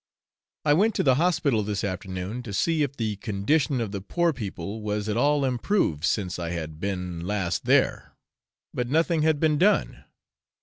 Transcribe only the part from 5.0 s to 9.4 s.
at all improved since I had been last there; but nothing had